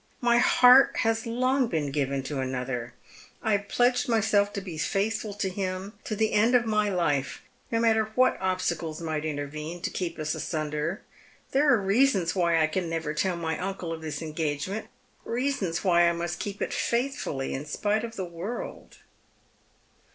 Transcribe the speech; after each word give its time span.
My 0.19 0.39
heart 0.39 0.97
has 1.01 1.27
long 1.27 1.67
been 1.67 1.91
given 1.91 2.23
to 2.23 2.39
another. 2.39 2.95
I 3.43 3.51
have 3.51 3.67
pledged 3.67 4.09
myself 4.09 4.51
t4 4.51 4.63
be 4.63 4.77
faitliful 4.79 5.35
to 5.37 5.47
him 5.47 5.93
to 6.05 6.15
the 6.15 6.33
end 6.33 6.55
of 6.55 6.65
my 6.65 6.89
life, 6.89 7.43
no 7.71 7.79
matter 7.79 8.05
what 8.15 8.35
obstacles 8.41 8.99
might 8.99 9.25
intervene 9.25 9.79
to 9.83 9.91
keep 9.91 10.17
us 10.17 10.33
asunder. 10.33 11.03
There 11.51 11.71
are 11.71 11.79
reasons 11.79 12.35
why 12.35 12.59
I 12.59 12.65
can 12.65 12.89
never 12.89 13.13
tell 13.13 13.37
my 13.37 13.59
uncle 13.59 13.93
of 13.93 14.01
tliis 14.01 14.23
engagement, 14.23 14.87
reasons 15.23 15.83
why 15.83 16.09
I 16.09 16.13
must 16.13 16.39
keep 16.39 16.63
it 16.63 16.73
faithfully 16.73 17.53
in 17.53 17.67
spite 17.67 18.03
of 18.03 18.15
the 18.15 18.25
world." 18.25 18.97